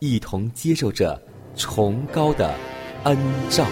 [0.00, 1.20] 一同接受着
[1.54, 2.54] 崇高的
[3.04, 3.16] 恩
[3.50, 3.66] 照。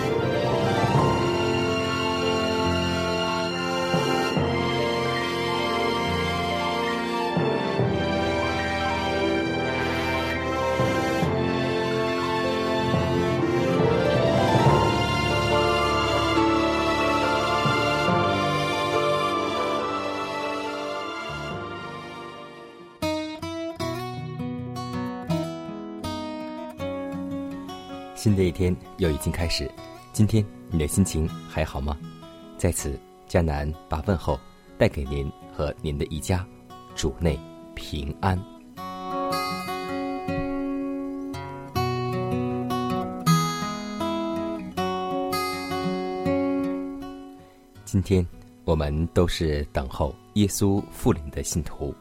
[28.59, 29.70] 天又已经开始，
[30.12, 31.97] 今天你的心情还好吗？
[32.56, 34.37] 在此，迦南把问候
[34.77, 36.45] 带给您和您的一家，
[36.97, 37.39] 主内
[37.77, 38.36] 平安。
[47.84, 48.27] 今天
[48.64, 51.95] 我们都是等候耶稣复临的信徒，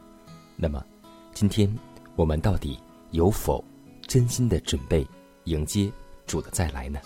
[0.56, 0.84] 那么，
[1.32, 1.72] 今天
[2.16, 2.76] 我们到底
[3.12, 3.64] 有否
[4.08, 5.06] 真心的准备
[5.44, 5.88] 迎接
[6.28, 7.00] 主的再来呢？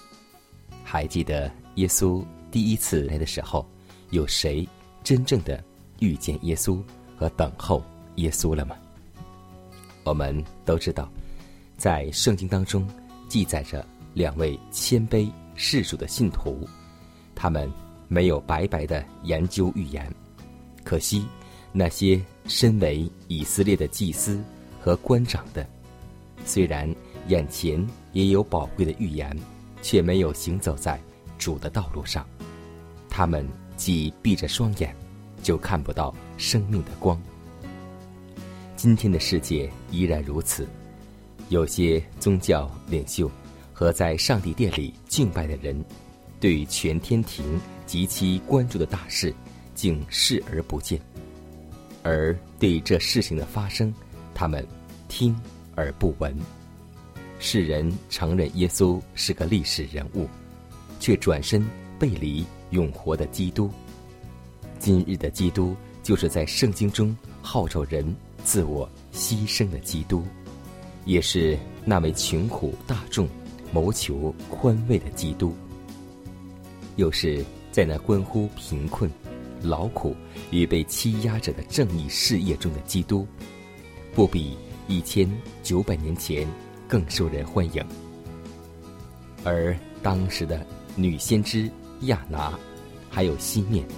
[0.85, 3.67] 还记得耶稣第一次来的时候，
[4.11, 4.69] 有谁
[5.03, 5.65] 真正的
[6.01, 6.83] 遇见耶稣
[7.17, 7.83] 和等候
[8.17, 8.77] 耶稣了吗？
[10.05, 11.09] 我们都知道，
[11.79, 12.87] 在圣经当中
[13.29, 16.69] 记载着两位谦卑世主的信徒，
[17.35, 17.73] 他们
[18.09, 20.13] 没有白白的研究预言。
[20.85, 21.25] 可惜，
[21.71, 24.43] 那些身为以色列的祭司
[24.81, 25.65] 和官长的，
[26.45, 26.93] 虽然
[27.29, 29.37] 眼前也有宝贵的预言，
[29.83, 31.01] 却没有行走在
[31.39, 32.27] 主的道路上。
[33.09, 33.47] 他们
[33.77, 34.95] 既闭着双眼，
[35.43, 37.21] 就看不到生命的光。
[38.77, 40.67] 今天的世界依然如此，
[41.49, 43.31] 有些宗教领袖
[43.73, 45.85] 和在上帝殿里敬拜的人，
[46.41, 49.33] 对全天庭极其关注的大事，
[49.75, 50.99] 竟视而不见；
[52.03, 53.93] 而对这事情的发生，
[54.35, 54.67] 他们
[55.07, 55.39] 听
[55.77, 56.37] 而不闻。
[57.43, 60.29] 世人承认耶稣是个历史人物，
[61.01, 61.67] 却转身
[61.99, 63.69] 背离永活的基督。
[64.79, 68.15] 今日的基督，就是在圣经中号召人
[68.45, 70.25] 自我牺牲的基督，
[71.05, 73.29] 也是那位穷苦大众
[73.73, 75.53] 谋求宽慰的基督，
[76.95, 79.11] 又是在那关乎贫困、
[79.61, 80.15] 劳苦
[80.53, 83.27] 与被欺压者的正义事业中的基督，
[84.15, 85.29] 不比一千
[85.65, 86.47] 九百年前
[86.93, 87.83] 更受人欢迎。
[89.45, 91.71] 而当时的女先知
[92.03, 92.53] 亚拿，
[93.09, 93.89] 还有西面，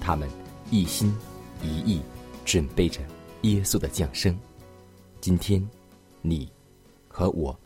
[0.00, 0.30] 他们
[0.70, 1.12] 一心
[1.60, 2.00] 一意
[2.44, 3.00] 准备着
[3.42, 4.38] 耶稣的降生。
[5.20, 5.68] 今天，
[6.22, 6.48] 你
[7.08, 7.58] 和我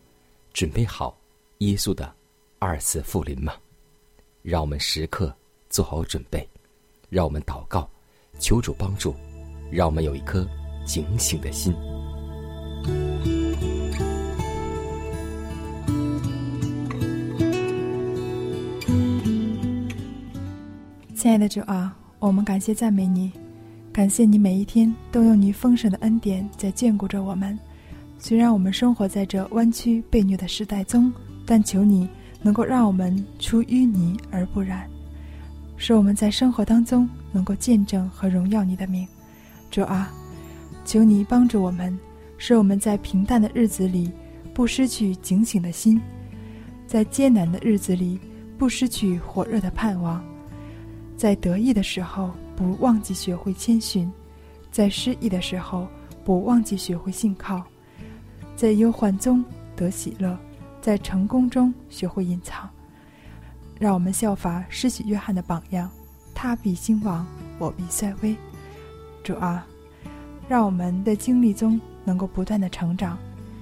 [0.55, 1.15] 准备好
[1.59, 2.11] 耶稣的
[2.59, 3.53] 二次复临吗？
[4.41, 5.37] 让我们时刻
[5.69, 6.49] 做好准备，
[7.11, 7.87] 让我们祷告，
[8.39, 9.15] 求主帮助，
[9.71, 10.49] 让我们有一颗
[10.87, 11.75] 警醒的心。
[21.23, 23.31] 亲爱的主啊，我们感谢赞美你，
[23.93, 27.57] 感谢你每一天都用你丰盛的恩典在眷顾着我们。
[28.19, 31.13] 虽然我们生活在这弯曲被虐的时代中，
[31.47, 32.09] 但求你
[32.43, 34.91] 能够让我们出淤泥而不染，
[35.77, 39.07] 使我们在生活当中能够见证和荣耀你的名。
[39.71, 40.11] 主啊，
[40.85, 41.97] 求你帮助我们，
[42.37, 44.11] 使我们在平淡的日子里
[44.53, 46.01] 不失去警醒的心，
[46.85, 48.19] 在艰难的日子里
[48.59, 50.21] 不失去火热的盼望。
[51.23, 54.11] 在得意的时候，不忘记学会谦逊；
[54.73, 55.87] 在失意的时候，
[56.25, 57.63] 不忘记学会信靠；
[58.57, 59.45] 在忧患中
[59.77, 60.37] 得喜乐，
[60.81, 62.69] 在成功中学会隐藏。
[63.79, 65.89] 让我们效法施洗约翰的榜样，
[66.35, 67.25] 他必兴亡，
[67.61, 68.37] 我必衰微。
[69.23, 69.65] 主啊，
[70.49, 73.17] 让我们在经历中能够不断的成长。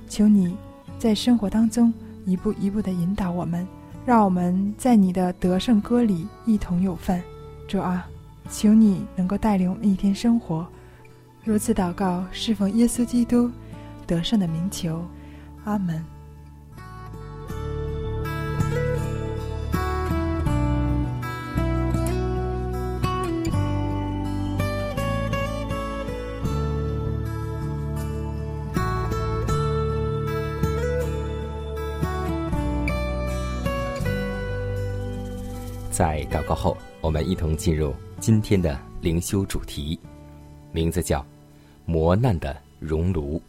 [0.09, 0.56] 求你
[0.99, 1.93] 在生活当中
[2.25, 3.69] 一步一步的引导我们，
[4.06, 7.23] 让我们在你的得胜歌里一同有份。
[7.70, 8.05] 主啊，
[8.50, 10.67] 求你能够带领我们一天生活。
[11.44, 13.49] 如此祷告，侍奉耶稣基督
[14.08, 15.05] 得胜的名求，
[15.62, 16.05] 阿门。
[35.93, 36.76] 在祷告后，
[37.11, 39.99] 我们一同进入今天的灵修主题，
[40.71, 41.27] 名字叫
[41.85, 43.43] “磨难的熔炉”。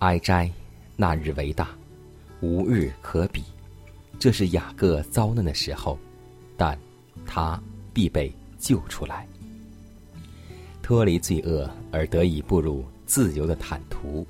[0.00, 0.46] 哀哉，
[0.96, 1.70] 那日为大，
[2.42, 3.42] 无日可比。
[4.18, 5.98] 这是雅各遭难的时候，
[6.58, 6.78] 但
[7.24, 7.58] 他
[7.94, 9.26] 必被救出来，
[10.82, 14.26] 脱离罪恶而得以步入自由的坦途，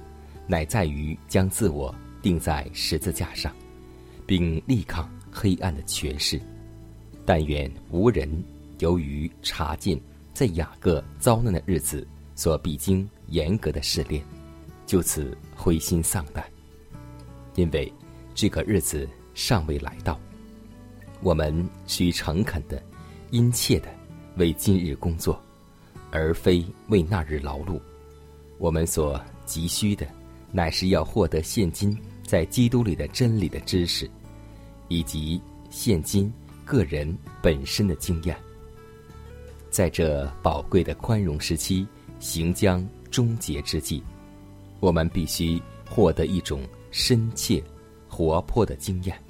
[0.46, 3.52] 乃在于将自我钉在十字架上，
[4.28, 6.40] 并力抗黑暗的权势。
[7.32, 8.28] 但愿无人
[8.80, 9.96] 由于查见
[10.34, 12.04] 在雅各遭难的日子
[12.34, 14.20] 所必经严格的试炼，
[14.84, 16.44] 就此灰心丧胆。
[17.54, 17.92] 因为
[18.34, 20.18] 这个日子尚未来到，
[21.20, 21.54] 我们
[21.86, 22.82] 需诚恳的、
[23.30, 23.86] 殷切的
[24.36, 25.40] 为今日工作，
[26.10, 27.80] 而非为那日劳碌。
[28.58, 30.04] 我们所急需的，
[30.50, 34.10] 乃是要获得现今在基督里的真理的知识，
[34.88, 35.40] 以及
[35.70, 36.28] 现今。
[36.70, 38.36] 个人本身的经验，
[39.70, 41.84] 在这宝贵的宽容时期
[42.20, 44.00] 行将终结之际，
[44.78, 46.62] 我们必须获得一种
[46.92, 47.60] 深切、
[48.08, 49.20] 活泼的经验。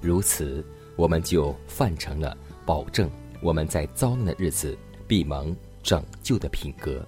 [0.00, 0.66] 如此，
[0.96, 3.08] 我们就范成了保证
[3.40, 4.76] 我们在遭难的日子
[5.06, 7.06] 必蒙拯救的品格。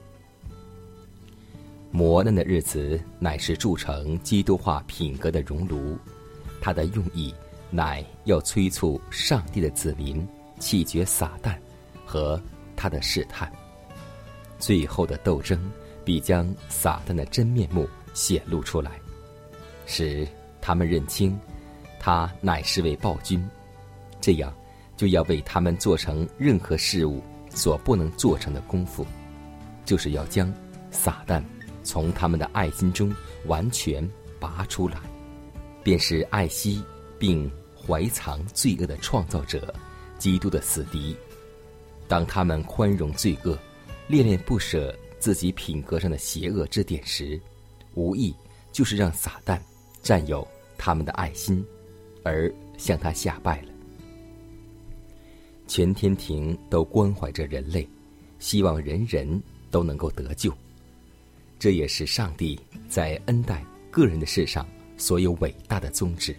[1.90, 5.98] 磨难的日子乃是铸成基督化品格的熔炉，
[6.60, 7.34] 它的用意。
[7.70, 10.26] 乃要催促上帝的子民
[10.58, 11.54] 弃绝撒旦
[12.04, 12.40] 和
[12.74, 13.50] 他的试探。
[14.58, 15.70] 最后的斗争
[16.04, 18.92] 必将撒旦的真面目显露出来，
[19.86, 20.26] 使
[20.60, 21.38] 他们认清
[22.00, 23.46] 他乃是位暴君。
[24.20, 24.52] 这样
[24.96, 29.06] 就要为他们做成任何事物所不能做成的功夫，
[29.84, 30.52] 就是要将
[30.90, 31.42] 撒旦
[31.84, 33.14] 从他们的爱心中
[33.44, 34.06] 完全
[34.40, 34.98] 拔出来，
[35.82, 36.82] 便是爱惜。
[37.20, 37.50] 并
[37.88, 39.74] 怀藏罪恶的创造者，
[40.18, 41.16] 基督的死敌。
[42.06, 43.58] 当他们宽容罪恶，
[44.08, 47.40] 恋恋不舍自己品格上的邪恶之点时，
[47.94, 48.34] 无意
[48.72, 49.58] 就是让撒旦
[50.02, 50.46] 占有
[50.76, 51.64] 他们的爱心，
[52.22, 53.72] 而向他下拜了。
[55.66, 57.88] 全天庭都关怀着人类，
[58.38, 60.52] 希望人人都能够得救。
[61.58, 64.68] 这也是上帝在恩待个人的事上
[64.98, 66.36] 所有伟大的宗旨。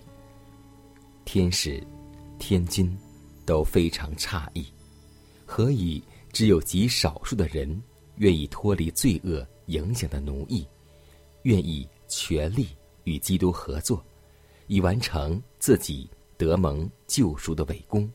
[1.31, 1.79] 天使、
[2.39, 2.91] 天君
[3.45, 4.65] 都非常诧异，
[5.45, 6.03] 何以
[6.33, 7.79] 只有极少数的人
[8.15, 10.65] 愿意脱离罪恶影响的奴役，
[11.43, 12.69] 愿意全力
[13.03, 14.03] 与基督合作，
[14.65, 18.11] 以完成自己得蒙救赎的伟功？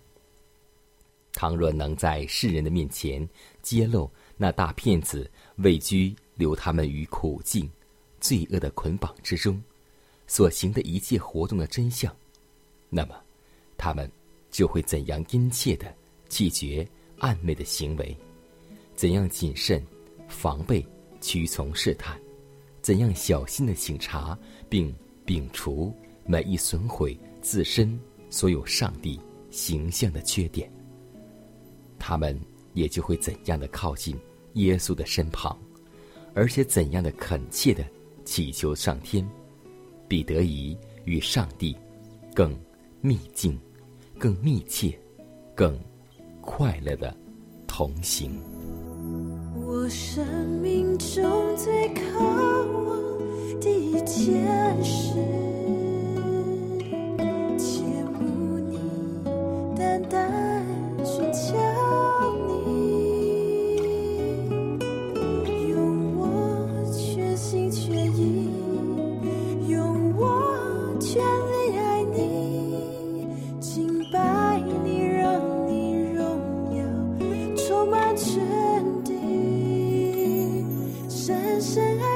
[1.33, 3.25] 倘若能在世人的面前
[3.63, 7.71] 揭露那大骗子位居留他们于苦境、
[8.21, 9.63] 罪恶的捆绑之中，
[10.27, 12.13] 所行的一切活动的真相。
[12.97, 13.17] 那么，
[13.77, 14.09] 他们
[14.53, 15.93] 就会怎样殷切的
[16.29, 18.17] 拒绝暧昧的行为？
[18.95, 19.85] 怎样谨慎
[20.29, 20.87] 防备
[21.21, 22.17] 屈从试探？
[22.81, 24.95] 怎样小心的醒察并
[25.27, 25.93] 摒除
[26.25, 27.99] 每一损毁自身
[28.31, 29.19] 所有上帝
[29.51, 30.71] 形象的缺点？
[31.99, 32.41] 他们
[32.75, 34.17] 也就会怎样的靠近
[34.53, 35.59] 耶稣的身旁，
[36.33, 37.85] 而且怎样的恳切的
[38.25, 39.29] 祈求上天，
[40.07, 41.77] 必得以与上帝
[42.33, 42.57] 更。
[43.07, 43.61] 秘境，
[44.19, 44.99] 更密切、
[45.55, 45.79] 更
[46.41, 47.15] 快乐的
[47.67, 48.41] 同行。
[49.55, 50.27] 我生
[50.63, 55.54] 命中最渴望的一件事。
[81.65, 82.14] 深爱。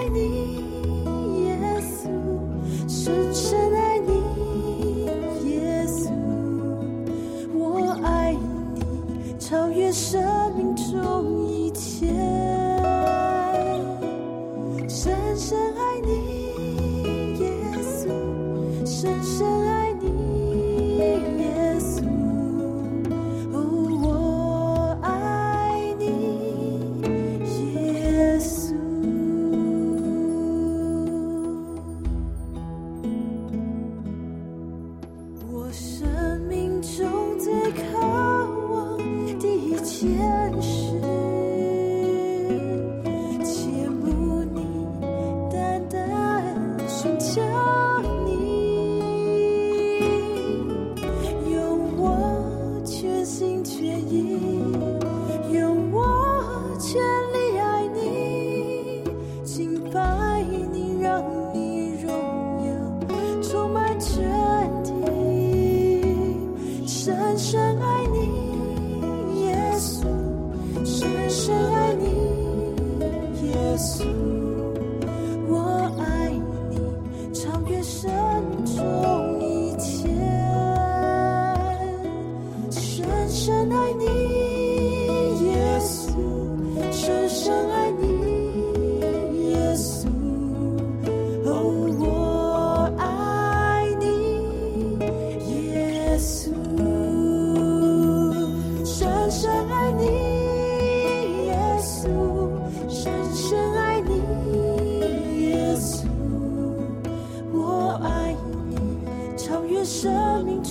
[54.18, 54.57] see.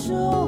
[0.08, 0.47] 就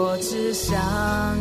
[0.00, 0.78] 我只想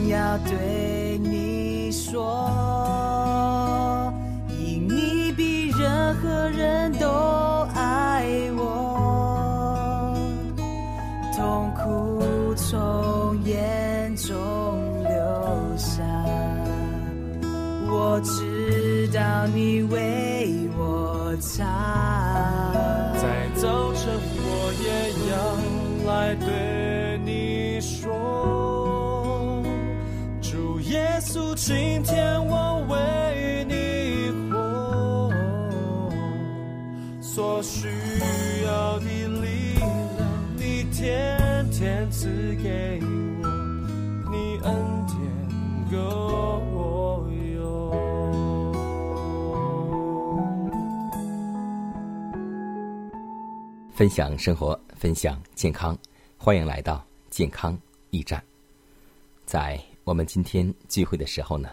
[0.07, 4.11] 要对你说
[4.49, 7.07] 因你比任何人都
[7.75, 10.11] 爱我
[11.35, 14.33] 痛苦从眼中
[15.03, 15.11] 流
[15.77, 16.01] 下
[17.87, 21.63] 我知道你为我擦。
[23.21, 24.89] 在早晨我也
[25.29, 25.37] 要
[26.11, 26.66] 来对
[31.67, 35.29] 今天我为你活，
[37.21, 37.89] 所需
[38.65, 39.05] 要的
[39.41, 39.85] 力量，
[40.55, 43.49] 你天天赐给我，
[44.31, 44.73] 你恩
[45.07, 45.19] 典
[45.91, 45.97] 够
[46.71, 47.59] 我用。
[53.93, 55.97] 分享生活，分享健康，
[56.37, 57.77] 欢迎来到健康
[58.11, 58.41] 驿站，
[59.45, 59.77] 在。
[60.07, 61.69] 我们今天聚会的时候呢，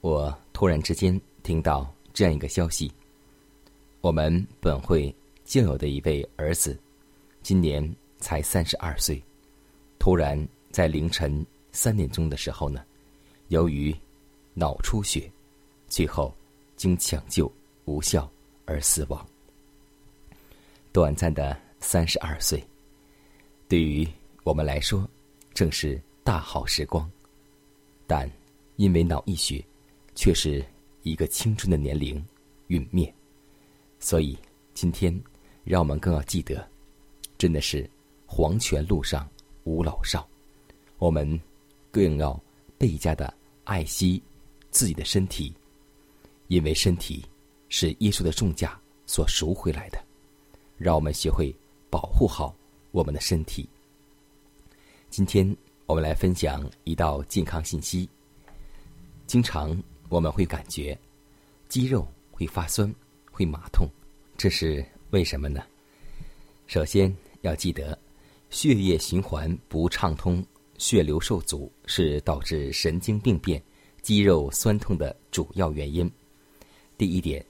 [0.00, 2.90] 我突然之间听到这样一个消息：
[4.00, 6.76] 我们本会旧有的一位儿子，
[7.44, 7.80] 今年
[8.18, 9.22] 才三十二岁，
[10.00, 10.36] 突然
[10.72, 12.84] 在凌晨三点钟的时候呢，
[13.50, 13.94] 由于
[14.52, 15.30] 脑出血，
[15.86, 16.34] 最后
[16.74, 17.48] 经抢救
[17.84, 18.28] 无效
[18.64, 19.24] 而死亡。
[20.90, 22.60] 短暂的三十二岁，
[23.68, 24.04] 对于
[24.42, 25.08] 我们来说，
[25.54, 27.08] 正是大好时光。
[28.10, 28.28] 但
[28.74, 29.64] 因为脑溢血，
[30.16, 30.64] 却是
[31.04, 32.20] 一个青春的年龄
[32.66, 33.14] 陨灭。
[34.00, 34.36] 所以
[34.74, 35.16] 今天，
[35.62, 36.68] 让我们更要记得，
[37.38, 37.88] 真的是
[38.26, 39.30] 黄泉路上
[39.62, 40.28] 无老少。
[40.98, 41.40] 我们
[41.92, 42.36] 更要
[42.76, 44.20] 倍加的爱惜
[44.72, 45.54] 自己的身体，
[46.48, 47.24] 因为身体
[47.68, 48.76] 是耶稣的重价
[49.06, 50.04] 所赎回来的。
[50.76, 51.54] 让我们学会
[51.88, 52.52] 保护好
[52.90, 53.68] 我们的身体。
[55.10, 55.56] 今天
[55.90, 58.08] 我们来分享一道健康信息。
[59.26, 59.76] 经常
[60.08, 60.96] 我们会感觉
[61.68, 62.94] 肌肉会发酸、
[63.28, 63.88] 会麻痛，
[64.38, 65.60] 这是为什么呢？
[66.68, 67.98] 首先要记得，
[68.50, 70.46] 血液循环不畅通、
[70.78, 73.60] 血流受阻是导致神经病变、
[74.00, 76.08] 肌肉酸痛的主要原因。
[76.96, 77.44] 第一点，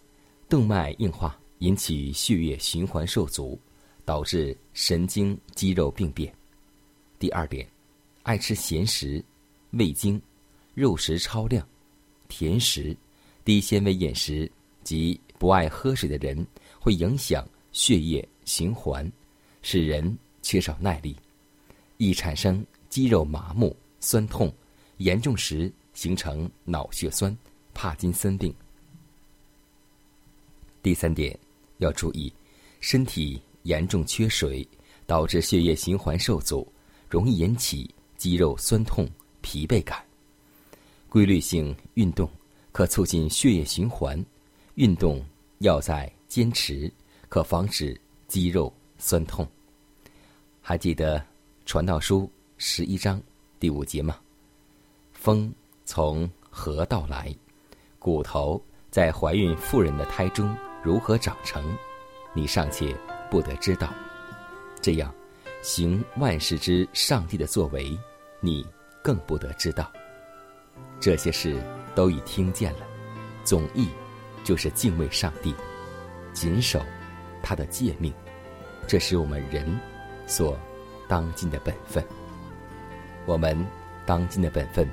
[0.49, 1.38] 动脉硬化。
[1.59, 3.61] 引起血液循环受阻，
[4.06, 6.35] 导致神经肌肉病变。
[7.18, 7.68] 第二点，
[8.23, 9.25] 爱吃咸食、
[9.71, 10.21] 味精、
[10.75, 11.67] 肉食超量、
[12.29, 12.97] 甜食、
[13.45, 14.50] 低纤维饮食
[14.85, 16.47] 及不爱喝水的人，
[16.79, 19.11] 会影响血液循环，
[19.63, 21.17] 使人缺少耐力，
[21.97, 24.52] 易产生肌肉麻木、酸痛，
[24.99, 27.37] 严重时形成脑血栓、
[27.75, 28.54] 帕金森病。
[30.83, 31.39] 第三点。
[31.78, 32.30] 要注意，
[32.80, 34.69] 身体严重缺水，
[35.06, 36.71] 导致血液循环受阻，
[37.09, 37.89] 容易引起
[38.21, 39.09] 肌肉酸痛、
[39.41, 40.04] 疲惫感。
[41.09, 42.28] 规律性运动
[42.71, 44.23] 可促进血液循环，
[44.75, 45.25] 运动
[45.61, 46.93] 要在坚持，
[47.30, 49.49] 可防止肌肉酸痛。
[50.61, 51.19] 还记得
[51.65, 52.25] 《传道书》
[52.59, 53.19] 十一章
[53.59, 54.19] 第五节吗？
[55.15, 55.50] 风
[55.87, 57.35] 从何到来？
[57.99, 60.54] 骨头在怀孕妇人的胎中。
[60.83, 61.75] 如何长成，
[62.35, 62.95] 你尚且
[63.30, 63.91] 不得知道。
[64.83, 65.11] 这样，
[65.63, 67.99] 行万事之上帝的作为，
[68.41, 68.67] 你
[69.03, 69.91] 更不得知道。
[70.99, 71.63] 这些事
[71.95, 72.87] 都已听见了，
[73.45, 73.89] 总意
[74.45, 75.55] 就是敬畏上帝，
[76.33, 76.81] 谨守
[77.43, 78.13] 他的诫命，
[78.87, 79.79] 这是我们人
[80.26, 80.59] 所
[81.09, 82.05] 当尽的本分。
[83.26, 83.57] 我们
[84.07, 84.89] 当尽的本分，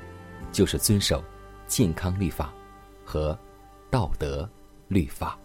[0.52, 1.22] 就是遵守
[1.66, 2.52] 健康律法
[3.04, 3.38] 和
[3.90, 4.48] 道德
[4.88, 5.38] 律法。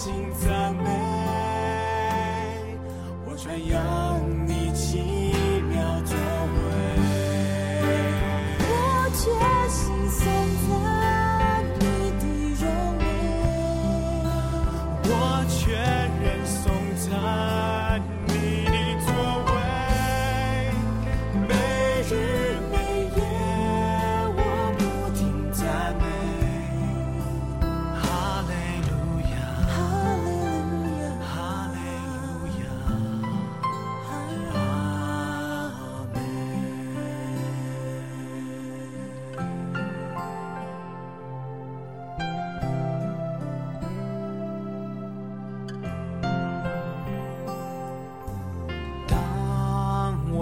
[0.00, 0.59] 心在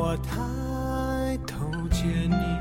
[0.08, 2.57] 我抬头见你。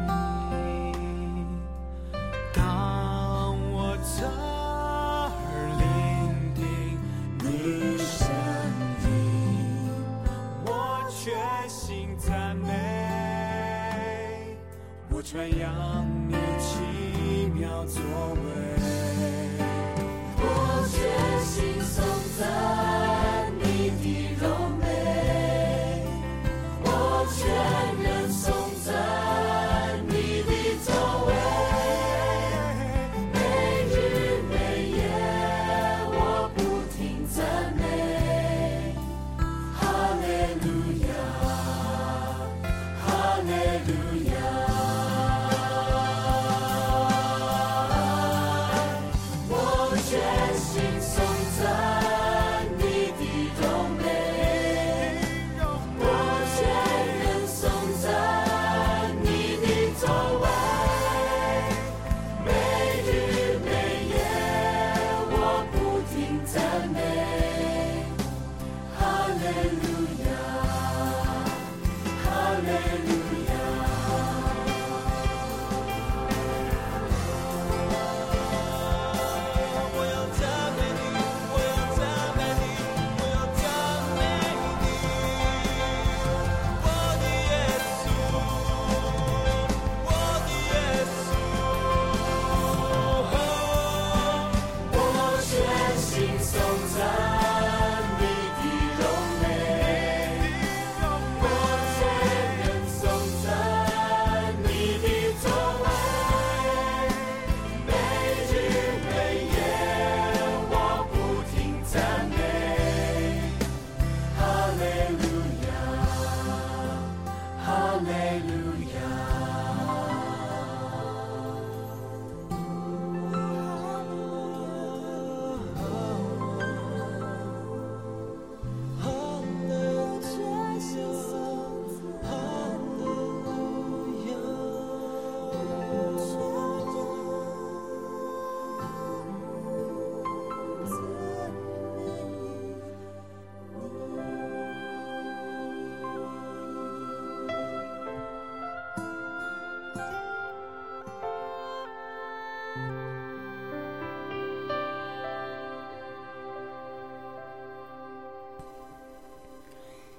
[50.10, 50.18] 全
[50.56, 51.22] 心颂
[51.60, 51.97] 赞。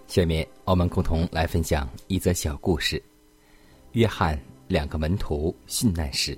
[0.09, 3.01] 下面我们共同来分享一则小故事：
[3.93, 6.37] 约翰两个门徒殉难史。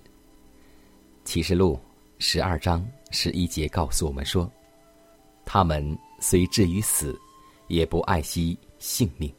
[1.24, 1.78] 启示录
[2.18, 4.50] 十二章十一节告诉我们说
[5.46, 7.16] ：“他们虽至于死，
[7.68, 9.32] 也不爱惜性命。”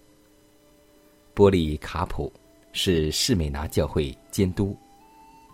[1.35, 2.31] 波利卡普
[2.71, 4.73] 是士美拿教会监督，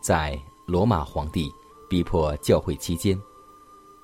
[0.03, 1.51] 在罗马皇帝
[1.89, 3.19] 逼迫教会期间，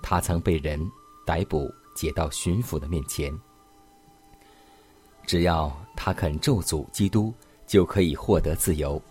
[0.01, 0.83] 他曾被人
[1.27, 3.31] 逮捕，解到巡抚的面前。
[5.25, 7.33] 只要他肯咒诅基督，
[7.65, 9.01] 就可以获得自由。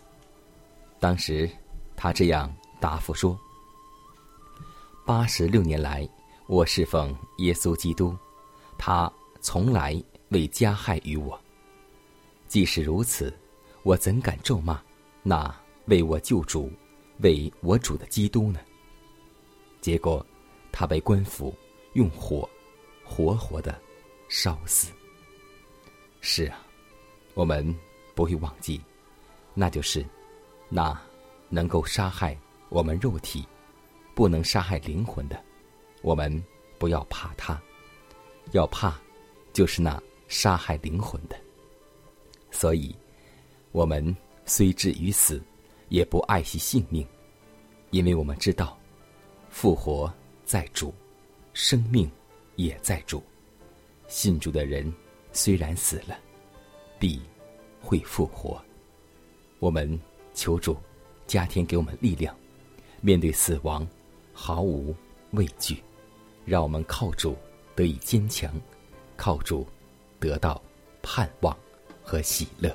[1.00, 1.50] 当时，
[1.96, 3.38] 他这样答复说
[5.04, 6.08] ：“八十六年来，
[6.46, 8.16] 我侍奉耶稣基督，
[8.78, 11.38] 他从来未加害于我。
[12.46, 13.32] 即使如此，
[13.82, 14.80] 我怎敢咒骂
[15.22, 15.52] 那
[15.86, 16.70] 为我救主、
[17.20, 18.60] 为我主的基督呢？”
[19.80, 20.24] 结果，
[20.70, 21.52] 他被官府
[21.94, 22.48] 用火
[23.02, 23.76] 活活的
[24.28, 24.92] 烧死。
[26.24, 26.64] 是啊，
[27.34, 27.76] 我们
[28.14, 28.80] 不会忘记，
[29.54, 30.06] 那就是
[30.68, 30.96] 那
[31.48, 33.44] 能够杀害我们肉体，
[34.14, 35.42] 不能杀害灵魂的。
[36.00, 36.32] 我们
[36.78, 37.60] 不要怕他，
[38.52, 38.96] 要怕
[39.52, 41.36] 就是那杀害灵魂的。
[42.52, 42.94] 所以，
[43.72, 45.42] 我们虽至于死，
[45.88, 47.04] 也不爱惜性命，
[47.90, 48.78] 因为我们知道，
[49.50, 50.12] 复活
[50.44, 50.94] 在主，
[51.52, 52.08] 生命
[52.54, 53.20] 也在主。
[54.06, 54.92] 信主的人。
[55.32, 56.18] 虽然死了，
[56.98, 57.20] 必
[57.80, 58.62] 会复活。
[59.58, 59.98] 我们
[60.34, 60.76] 求助
[61.26, 62.36] 加添给我们力量，
[63.00, 63.86] 面对死亡
[64.32, 64.94] 毫无
[65.32, 65.82] 畏惧，
[66.44, 67.36] 让我们靠主
[67.74, 68.52] 得以坚强，
[69.16, 69.66] 靠主
[70.20, 70.60] 得到
[71.02, 71.56] 盼望
[72.02, 72.74] 和喜乐。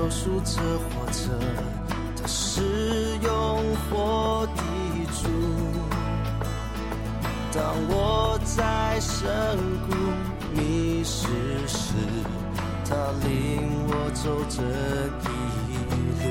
[0.00, 1.28] 救赎者活着，
[2.16, 2.62] 他是
[3.22, 4.62] 用火的
[5.12, 5.28] 主。
[7.52, 9.28] 当我在深
[9.86, 9.92] 谷
[10.54, 11.28] 迷失
[11.68, 11.92] 时，
[12.86, 13.28] 他领
[13.88, 14.62] 我走这
[15.28, 15.28] 一
[15.84, 16.22] 路。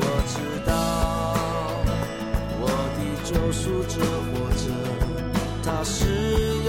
[0.00, 0.34] 我知
[0.66, 0.68] 道
[2.60, 3.94] 我的救赎者
[4.32, 4.66] 活着，
[5.62, 6.59] 他是。